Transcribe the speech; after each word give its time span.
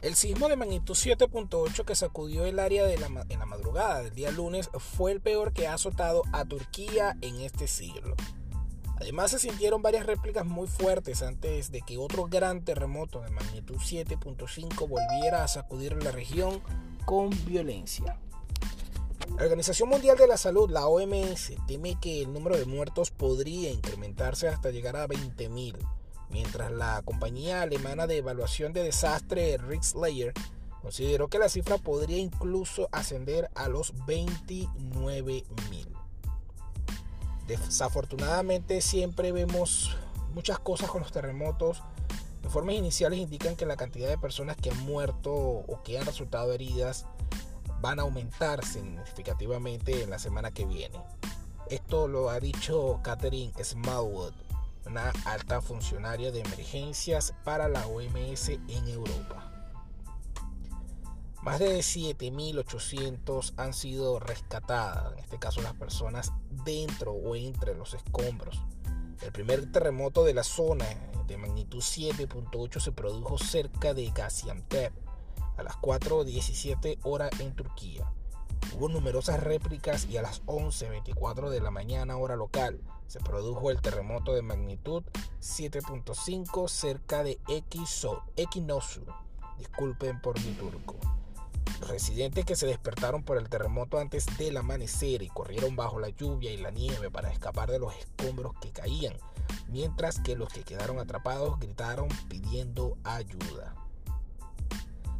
El 0.00 0.14
sismo 0.14 0.48
de 0.48 0.54
magnitud 0.54 0.94
7.8 0.94 1.84
que 1.84 1.96
sacudió 1.96 2.46
el 2.46 2.60
área 2.60 2.88
en 2.88 3.00
la 3.00 3.46
madrugada 3.46 4.00
del 4.00 4.14
día 4.14 4.30
lunes 4.30 4.70
fue 4.78 5.10
el 5.10 5.20
peor 5.20 5.52
que 5.52 5.66
ha 5.66 5.74
azotado 5.74 6.22
a 6.32 6.44
Turquía 6.44 7.16
en 7.20 7.40
este 7.40 7.66
siglo. 7.66 8.14
Además 9.00 9.32
se 9.32 9.40
sintieron 9.40 9.82
varias 9.82 10.06
réplicas 10.06 10.46
muy 10.46 10.68
fuertes 10.68 11.22
antes 11.22 11.72
de 11.72 11.82
que 11.82 11.98
otro 11.98 12.26
gran 12.26 12.64
terremoto 12.64 13.22
de 13.22 13.30
magnitud 13.30 13.76
7.5 13.76 14.88
volviera 14.88 15.42
a 15.42 15.48
sacudir 15.48 16.00
la 16.00 16.12
región 16.12 16.62
con 17.04 17.30
violencia. 17.44 18.20
La 19.36 19.42
Organización 19.42 19.88
Mundial 19.88 20.16
de 20.16 20.28
la 20.28 20.36
Salud, 20.36 20.70
la 20.70 20.86
OMS, 20.86 21.54
teme 21.66 21.98
que 22.00 22.22
el 22.22 22.32
número 22.32 22.56
de 22.56 22.66
muertos 22.66 23.10
podría 23.10 23.70
incrementarse 23.70 24.46
hasta 24.46 24.70
llegar 24.70 24.96
a 24.96 25.08
20.000 25.08 25.76
mientras 26.30 26.70
la 26.70 27.02
compañía 27.02 27.62
alemana 27.62 28.06
de 28.06 28.18
evaluación 28.18 28.72
de 28.72 28.82
desastre 28.82 29.56
Rixlayer 29.58 30.32
consideró 30.82 31.28
que 31.28 31.38
la 31.38 31.48
cifra 31.48 31.78
podría 31.78 32.18
incluso 32.18 32.88
ascender 32.92 33.50
a 33.54 33.68
los 33.68 33.94
29.000. 34.06 35.86
Desafortunadamente 37.46 38.80
siempre 38.80 39.32
vemos 39.32 39.96
muchas 40.34 40.58
cosas 40.58 40.90
con 40.90 41.00
los 41.00 41.12
terremotos. 41.12 41.82
Informes 42.44 42.76
iniciales 42.76 43.18
indican 43.18 43.56
que 43.56 43.66
la 43.66 43.76
cantidad 43.76 44.08
de 44.08 44.18
personas 44.18 44.56
que 44.56 44.70
han 44.70 44.78
muerto 44.80 45.32
o 45.32 45.82
que 45.82 45.98
han 45.98 46.06
resultado 46.06 46.52
heridas 46.52 47.06
van 47.80 47.98
a 47.98 48.02
aumentar 48.02 48.64
significativamente 48.64 50.02
en 50.02 50.10
la 50.10 50.18
semana 50.18 50.50
que 50.50 50.64
viene. 50.64 51.00
Esto 51.70 52.08
lo 52.08 52.30
ha 52.30 52.40
dicho 52.40 53.00
Catherine 53.02 53.52
Smallwood, 53.62 54.32
una 54.86 55.12
alta 55.24 55.60
funcionaria 55.60 56.30
de 56.32 56.40
emergencias 56.40 57.34
para 57.44 57.68
la 57.68 57.86
OMS 57.86 58.48
en 58.48 58.88
Europa. 58.88 59.48
Más 61.42 61.60
de 61.60 61.78
7.800 61.78 63.54
han 63.56 63.72
sido 63.72 64.18
rescatadas, 64.18 65.12
en 65.12 65.18
este 65.20 65.38
caso 65.38 65.62
las 65.62 65.74
personas 65.74 66.32
dentro 66.64 67.12
o 67.12 67.36
entre 67.36 67.74
los 67.74 67.94
escombros. 67.94 68.60
El 69.22 69.32
primer 69.32 69.70
terremoto 69.70 70.24
de 70.24 70.34
la 70.34 70.42
zona 70.42 70.86
de 71.26 71.36
magnitud 71.36 71.78
7.8 71.78 72.80
se 72.80 72.92
produjo 72.92 73.38
cerca 73.38 73.94
de 73.94 74.10
Gaziantep 74.10 74.92
a 75.56 75.62
las 75.62 75.74
4.17 75.76 76.98
horas 77.02 77.30
en 77.40 77.54
Turquía. 77.54 78.10
Hubo 78.74 78.88
numerosas 78.88 79.42
réplicas 79.42 80.06
y 80.06 80.16
a 80.18 80.22
las 80.22 80.44
11.24 80.46 81.48
de 81.48 81.60
la 81.60 81.70
mañana 81.70 82.16
hora 82.16 82.36
local 82.36 82.80
se 83.06 83.18
produjo 83.20 83.70
el 83.70 83.80
terremoto 83.80 84.34
de 84.34 84.42
magnitud 84.42 85.02
7.5 85.40 86.68
cerca 86.68 87.24
de 87.24 87.38
Ekinosu. 87.48 89.04
Disculpen 89.58 90.20
por 90.20 90.38
mi 90.44 90.52
turco. 90.52 90.96
Residentes 91.88 92.44
que 92.44 92.56
se 92.56 92.66
despertaron 92.66 93.22
por 93.22 93.38
el 93.38 93.48
terremoto 93.48 93.98
antes 93.98 94.26
del 94.36 94.56
amanecer 94.56 95.22
y 95.22 95.28
corrieron 95.28 95.74
bajo 95.74 95.98
la 95.98 96.10
lluvia 96.10 96.52
y 96.52 96.58
la 96.58 96.70
nieve 96.70 97.10
para 97.10 97.32
escapar 97.32 97.70
de 97.70 97.78
los 97.78 97.94
escombros 97.96 98.52
que 98.60 98.70
caían, 98.70 99.14
mientras 99.68 100.20
que 100.20 100.36
los 100.36 100.52
que 100.52 100.62
quedaron 100.62 100.98
atrapados 100.98 101.58
gritaron 101.58 102.08
pidiendo 102.28 102.98
ayuda. 103.04 103.74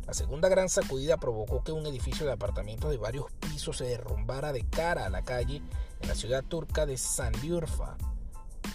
La 0.08 0.14
segunda 0.14 0.48
gran 0.48 0.70
sacudida 0.70 1.18
provocó 1.18 1.62
que 1.62 1.70
un 1.70 1.84
edificio 1.84 2.24
de 2.24 2.32
apartamentos 2.32 2.90
de 2.90 2.96
varios 2.96 3.30
pisos 3.40 3.76
se 3.76 3.84
derrumbara 3.84 4.54
de 4.54 4.64
cara 4.64 5.04
a 5.04 5.10
la 5.10 5.20
calle 5.20 5.60
en 6.00 6.08
la 6.08 6.14
ciudad 6.14 6.42
turca 6.42 6.86
de 6.86 6.96
Sanliurfa. 6.96 7.98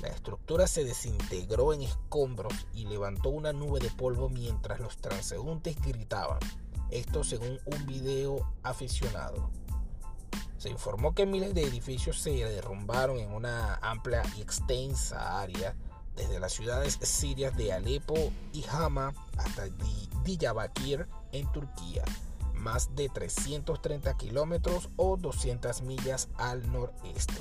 La 0.03 0.09
estructura 0.09 0.67
se 0.67 0.83
desintegró 0.83 1.73
en 1.73 1.81
escombros 1.81 2.53
y 2.75 2.85
levantó 2.85 3.29
una 3.29 3.51
nube 3.51 3.79
de 3.79 3.89
polvo 3.89 4.29
mientras 4.29 4.79
los 4.79 4.97
transeúntes 4.97 5.81
gritaban. 5.81 6.37
Esto 6.91 7.23
según 7.23 7.59
un 7.65 7.83
video 7.87 8.53
aficionado. 8.61 9.49
Se 10.59 10.69
informó 10.69 11.15
que 11.15 11.25
miles 11.25 11.55
de 11.55 11.63
edificios 11.63 12.21
se 12.21 12.29
derrumbaron 12.29 13.17
en 13.17 13.33
una 13.33 13.77
amplia 13.77 14.21
y 14.37 14.41
extensa 14.41 15.41
área 15.41 15.75
desde 16.15 16.39
las 16.39 16.53
ciudades 16.53 16.99
sirias 17.01 17.57
de 17.57 17.73
Alepo 17.73 18.13
y 18.53 18.63
Hama 18.69 19.15
hasta 19.35 19.63
Diyarbakir 20.23 21.07
en 21.33 21.51
Turquía, 21.51 22.03
más 22.53 22.95
de 22.95 23.09
330 23.09 24.15
kilómetros 24.15 24.89
o 24.95 25.17
200 25.17 25.81
millas 25.81 26.29
al 26.37 26.71
noreste. 26.71 27.33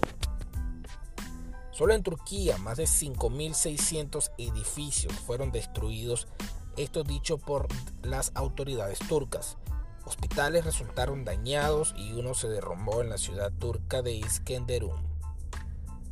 Solo 1.70 1.94
en 1.94 2.02
Turquía, 2.02 2.58
más 2.58 2.76
de 2.76 2.84
5.600 2.84 4.32
edificios 4.36 5.12
fueron 5.14 5.52
destruidos, 5.52 6.28
esto 6.76 7.02
dicho 7.02 7.38
por 7.38 7.68
las 8.02 8.32
autoridades 8.34 8.98
turcas. 8.98 9.56
Hospitales 10.04 10.64
resultaron 10.64 11.24
dañados 11.24 11.94
y 11.96 12.12
uno 12.12 12.34
se 12.34 12.48
derrumbó 12.48 13.00
en 13.00 13.08
la 13.08 13.18
ciudad 13.18 13.52
turca 13.52 14.02
de 14.02 14.12
Iskenderun. 14.12 15.12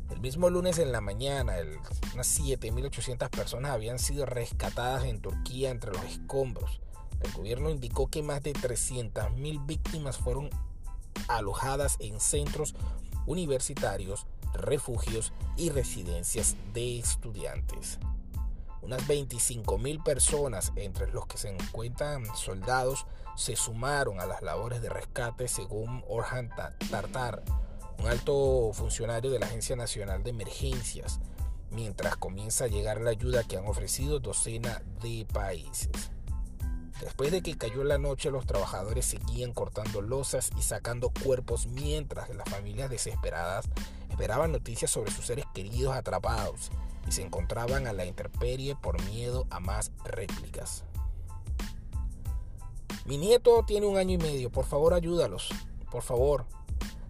El 0.09 0.19
mismo 0.19 0.49
lunes 0.49 0.77
en 0.79 0.91
la 0.91 0.99
mañana, 1.01 1.55
unas 2.13 2.39
7.800 2.39 3.29
personas 3.29 3.71
habían 3.71 3.99
sido 3.99 4.25
rescatadas 4.25 5.05
en 5.05 5.21
Turquía 5.21 5.69
entre 5.69 5.91
los 5.91 6.03
escombros. 6.03 6.81
El 7.23 7.31
gobierno 7.33 7.69
indicó 7.69 8.07
que 8.07 8.23
más 8.23 8.41
de 8.43 8.53
300.000 8.53 9.65
víctimas 9.65 10.17
fueron 10.17 10.49
alojadas 11.27 11.97
en 11.99 12.19
centros 12.19 12.75
universitarios, 13.25 14.25
refugios 14.53 15.33
y 15.57 15.69
residencias 15.69 16.55
de 16.73 16.99
estudiantes. 16.99 17.99
Unas 18.81 19.07
25.000 19.07 20.03
personas, 20.03 20.71
entre 20.75 21.11
los 21.11 21.27
que 21.27 21.37
se 21.37 21.49
encuentran 21.49 22.25
soldados, 22.35 23.05
se 23.35 23.55
sumaron 23.55 24.19
a 24.19 24.25
las 24.25 24.41
labores 24.41 24.81
de 24.81 24.89
rescate 24.89 25.47
según 25.47 26.03
Orhan 26.07 26.49
Tartar, 26.89 27.43
un 27.99 28.07
alto 28.07 28.71
funcionario 28.73 29.29
de 29.29 29.39
la 29.39 29.45
Agencia 29.45 29.75
Nacional 29.75 30.23
de 30.23 30.31
Emergencias, 30.31 31.19
mientras 31.69 32.17
comienza 32.17 32.65
a 32.65 32.67
llegar 32.67 32.99
la 32.99 33.11
ayuda 33.11 33.43
que 33.43 33.57
han 33.57 33.67
ofrecido 33.67 34.19
docenas 34.19 34.81
de 35.01 35.27
países. 35.31 36.11
Después 37.01 37.31
de 37.31 37.41
que 37.41 37.57
cayó 37.57 37.83
la 37.83 37.97
noche, 37.97 38.29
los 38.29 38.45
trabajadores 38.45 39.07
seguían 39.07 39.53
cortando 39.53 40.01
losas 40.01 40.51
y 40.55 40.61
sacando 40.61 41.11
cuerpos 41.23 41.65
mientras 41.65 42.29
las 42.29 42.47
familias 42.47 42.91
desesperadas 42.91 43.65
esperaban 44.09 44.51
noticias 44.51 44.91
sobre 44.91 45.09
sus 45.09 45.25
seres 45.25 45.45
queridos 45.51 45.95
atrapados 45.95 46.69
y 47.07 47.11
se 47.11 47.23
encontraban 47.23 47.87
a 47.87 47.93
la 47.93 48.05
intemperie 48.05 48.75
por 48.75 49.01
miedo 49.05 49.47
a 49.49 49.59
más 49.59 49.91
réplicas. 50.03 50.83
Mi 53.05 53.17
nieto 53.17 53.63
tiene 53.65 53.87
un 53.87 53.97
año 53.97 54.13
y 54.13 54.19
medio, 54.19 54.51
por 54.51 54.65
favor 54.65 54.93
ayúdalos, 54.93 55.49
por 55.89 56.03
favor. 56.03 56.45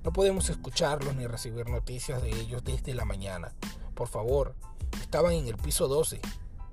No 0.05 0.13
podemos 0.13 0.49
escucharlos 0.49 1.15
ni 1.15 1.27
recibir 1.27 1.69
noticias 1.69 2.21
de 2.23 2.29
ellos 2.29 2.63
desde 2.63 2.93
la 2.93 3.03
mañana. 3.03 3.53
Por 3.93 4.07
favor, 4.07 4.55
estaban 5.01 5.33
en 5.33 5.47
el 5.47 5.57
piso 5.57 5.89
12. 5.89 6.21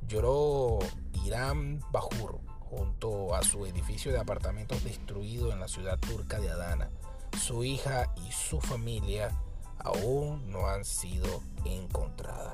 Lloró 0.07 0.79
Irán 1.25 1.81
Bajur 1.91 2.48
junto 2.71 3.35
a 3.35 3.43
su 3.43 3.67
edificio 3.67 4.13
de 4.13 4.19
apartamentos 4.19 4.85
destruido 4.85 5.53
en 5.53 5.61
la 5.61 5.69
ciudad 5.69 5.99
turca 5.99 6.39
de 6.39 6.51
Adana. 6.51 6.91
Su 7.39 7.65
hija 7.65 8.13
y 8.27 8.33
su 8.33 8.61
familia 8.61 9.31
aún 9.79 10.51
no 10.51 10.69
han 10.69 10.85
sido 10.85 11.43
encontradas. 11.65 12.53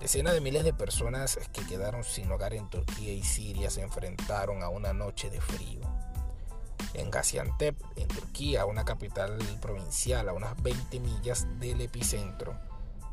Decenas 0.00 0.32
de 0.32 0.40
miles 0.40 0.64
de 0.64 0.72
personas 0.72 1.38
que 1.52 1.66
quedaron 1.66 2.04
sin 2.04 2.30
hogar 2.32 2.54
en 2.54 2.70
Turquía 2.70 3.12
y 3.12 3.22
Siria 3.22 3.70
se 3.70 3.82
enfrentaron 3.82 4.62
a 4.62 4.68
una 4.68 4.92
noche 4.92 5.28
de 5.28 5.40
frío. 5.40 5.80
En 6.94 7.10
Gaziantep, 7.10 7.76
en 7.96 8.08
Turquía, 8.08 8.64
una 8.64 8.84
capital 8.84 9.38
provincial 9.60 10.28
a 10.28 10.32
unas 10.32 10.60
20 10.62 11.00
millas 11.00 11.46
del 11.60 11.82
epicentro, 11.82 12.58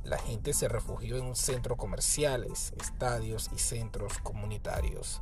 la 0.08 0.18
gente 0.18 0.54
se 0.54 0.70
refugió 0.70 1.18
en 1.18 1.26
un 1.26 1.36
centro 1.36 1.76
comerciales, 1.76 2.72
estadios 2.82 3.50
y 3.54 3.60
centros 3.60 4.20
comunitarios. 4.20 5.22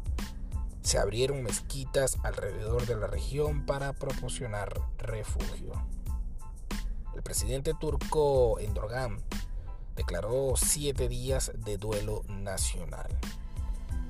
Se 0.85 0.99
abrieron 0.99 1.41
mezquitas 1.41 2.19
alrededor 2.21 2.85
de 2.85 2.95
la 2.95 3.07
región 3.07 3.65
para 3.65 3.93
proporcionar 3.93 4.79
refugio. 4.99 5.73
El 7.15 7.23
presidente 7.23 7.73
turco 7.73 8.59
Endorgan 8.59 9.17
declaró 9.95 10.53
siete 10.55 11.09
días 11.09 11.51
de 11.57 11.79
duelo 11.79 12.21
nacional. 12.27 13.07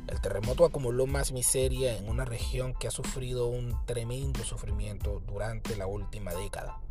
El 0.08 0.20
terremoto 0.20 0.66
acumuló 0.66 1.08
más 1.08 1.32
miseria 1.32 1.96
en 1.96 2.10
una 2.10 2.26
región 2.26 2.74
que 2.74 2.90
ha 2.90 2.92
sufrido 2.92 3.48
un 3.48 3.80
tremendo 3.86 4.44
sufrimiento 4.44 5.22
durante 5.26 5.78
la 5.78 5.88
última 5.88 6.34
década. 6.34 6.82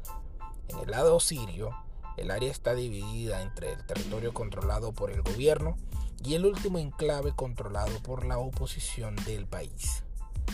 En 0.68 0.78
el 0.78 0.92
lado 0.92 1.20
sirio, 1.20 1.76
el 2.16 2.30
área 2.30 2.50
está 2.50 2.74
dividida 2.74 3.42
entre 3.42 3.74
el 3.74 3.84
territorio 3.84 4.32
controlado 4.32 4.94
por 4.94 5.10
el 5.10 5.20
gobierno 5.20 5.76
y 6.22 6.34
el 6.34 6.46
último 6.46 6.78
enclave 6.78 7.34
controlado 7.34 8.02
por 8.02 8.24
la 8.24 8.38
oposición 8.38 9.16
del 9.24 9.46
país, 9.46 10.04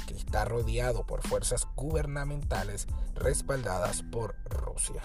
que 0.07 0.15
está 0.15 0.45
rodeado 0.45 1.07
por 1.07 1.27
fuerzas 1.27 1.67
gubernamentales 1.77 2.87
respaldadas 3.15 4.03
por 4.03 4.37
Rusia. 4.45 5.03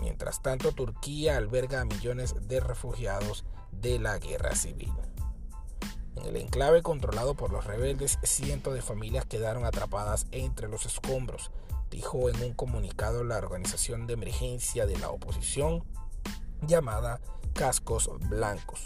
Mientras 0.00 0.42
tanto, 0.42 0.72
Turquía 0.72 1.36
alberga 1.36 1.80
a 1.80 1.84
millones 1.84 2.34
de 2.48 2.60
refugiados 2.60 3.44
de 3.72 3.98
la 3.98 4.18
guerra 4.18 4.54
civil. 4.54 4.92
En 6.16 6.26
el 6.26 6.36
enclave 6.36 6.82
controlado 6.82 7.34
por 7.34 7.50
los 7.50 7.64
rebeldes, 7.64 8.18
cientos 8.22 8.74
de 8.74 8.82
familias 8.82 9.26
quedaron 9.26 9.64
atrapadas 9.64 10.26
entre 10.30 10.68
los 10.68 10.86
escombros, 10.86 11.50
dijo 11.90 12.28
en 12.28 12.42
un 12.42 12.54
comunicado 12.54 13.24
la 13.24 13.38
organización 13.38 14.06
de 14.06 14.14
emergencia 14.14 14.86
de 14.86 14.98
la 14.98 15.10
oposición 15.10 15.84
llamada 16.62 17.20
Cascos 17.52 18.10
Blancos. 18.28 18.82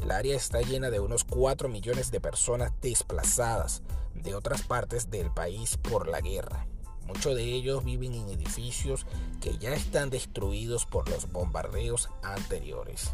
El 0.00 0.12
área 0.12 0.34
está 0.34 0.62
llena 0.62 0.88
de 0.88 0.98
unos 0.98 1.24
4 1.24 1.68
millones 1.68 2.10
de 2.10 2.20
personas 2.20 2.72
desplazadas 2.80 3.82
de 4.14 4.34
otras 4.34 4.62
partes 4.62 5.10
del 5.10 5.30
país 5.30 5.76
por 5.76 6.08
la 6.08 6.22
guerra. 6.22 6.66
Muchos 7.06 7.36
de 7.36 7.42
ellos 7.42 7.84
viven 7.84 8.14
en 8.14 8.30
edificios 8.30 9.04
que 9.42 9.58
ya 9.58 9.74
están 9.74 10.08
destruidos 10.08 10.86
por 10.86 11.06
los 11.10 11.30
bombardeos 11.30 12.08
anteriores. 12.22 13.10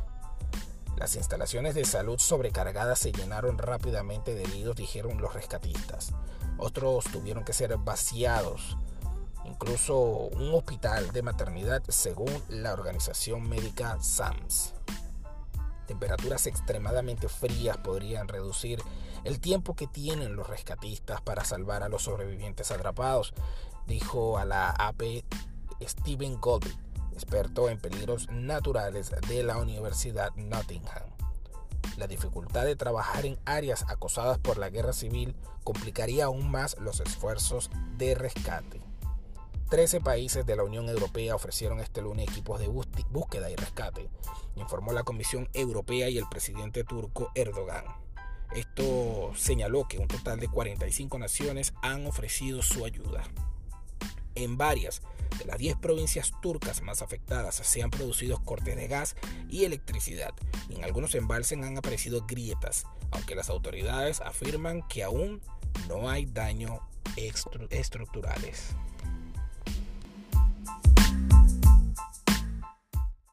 Las 0.96 1.16
instalaciones 1.16 1.74
de 1.74 1.84
salud 1.84 2.18
sobrecargadas 2.20 3.00
se 3.00 3.10
llenaron 3.10 3.58
rápidamente 3.58 4.36
de 4.36 4.44
heridos, 4.44 4.76
dijeron 4.76 5.20
los 5.20 5.34
rescatistas. 5.34 6.12
Otros 6.56 7.04
tuvieron 7.06 7.44
que 7.44 7.52
ser 7.52 7.76
vaciados, 7.78 8.76
incluso 9.44 9.98
un 9.98 10.54
hospital 10.54 11.10
de 11.10 11.22
maternidad 11.22 11.82
según 11.88 12.30
la 12.48 12.72
organización 12.72 13.48
médica 13.48 13.98
SAMS. 14.00 14.72
Temperaturas 15.86 16.46
extremadamente 16.46 17.28
frías 17.28 17.76
podrían 17.76 18.28
reducir 18.28 18.82
el 19.24 19.40
tiempo 19.40 19.76
que 19.76 19.86
tienen 19.86 20.36
los 20.36 20.48
rescatistas 20.48 21.20
para 21.20 21.44
salvar 21.44 21.82
a 21.82 21.88
los 21.88 22.02
sobrevivientes 22.02 22.70
atrapados, 22.70 23.34
dijo 23.86 24.38
a 24.38 24.44
la 24.44 24.70
AP 24.70 25.24
Stephen 25.82 26.40
Goldberg, 26.40 26.76
experto 27.12 27.68
en 27.68 27.78
peligros 27.78 28.28
naturales 28.30 29.12
de 29.28 29.42
la 29.42 29.58
Universidad 29.58 30.34
Nottingham. 30.36 31.04
La 31.96 32.06
dificultad 32.06 32.64
de 32.64 32.76
trabajar 32.76 33.24
en 33.24 33.38
áreas 33.44 33.84
acosadas 33.88 34.38
por 34.38 34.58
la 34.58 34.68
guerra 34.68 34.92
civil 34.92 35.34
complicaría 35.64 36.26
aún 36.26 36.50
más 36.50 36.76
los 36.78 37.00
esfuerzos 37.00 37.70
de 37.96 38.14
rescate. 38.14 38.85
Trece 39.68 40.00
países 40.00 40.46
de 40.46 40.54
la 40.54 40.62
Unión 40.62 40.88
Europea 40.88 41.34
ofrecieron 41.34 41.80
este 41.80 42.00
lunes 42.00 42.28
equipos 42.28 42.60
de 42.60 42.68
búsqueda 42.68 43.50
y 43.50 43.56
rescate, 43.56 44.08
informó 44.54 44.92
la 44.92 45.02
Comisión 45.02 45.48
Europea 45.54 46.08
y 46.08 46.18
el 46.18 46.28
presidente 46.28 46.84
turco 46.84 47.32
Erdogan. 47.34 47.84
Esto 48.54 49.32
señaló 49.34 49.88
que 49.88 49.98
un 49.98 50.06
total 50.06 50.38
de 50.38 50.46
45 50.46 51.18
naciones 51.18 51.74
han 51.82 52.06
ofrecido 52.06 52.62
su 52.62 52.84
ayuda. 52.84 53.24
En 54.36 54.56
varias 54.56 55.02
de 55.36 55.46
las 55.46 55.58
10 55.58 55.78
provincias 55.78 56.30
turcas 56.40 56.80
más 56.82 57.02
afectadas 57.02 57.56
se 57.56 57.82
han 57.82 57.90
producido 57.90 58.40
cortes 58.44 58.76
de 58.76 58.86
gas 58.86 59.16
y 59.50 59.64
electricidad 59.64 60.32
y 60.68 60.76
en 60.76 60.84
algunos 60.84 61.16
embalses 61.16 61.58
han 61.58 61.76
aparecido 61.76 62.24
grietas, 62.24 62.86
aunque 63.10 63.34
las 63.34 63.50
autoridades 63.50 64.20
afirman 64.20 64.86
que 64.86 65.02
aún 65.02 65.40
no 65.88 66.08
hay 66.08 66.26
daños 66.26 66.78
estructurales. 67.70 68.76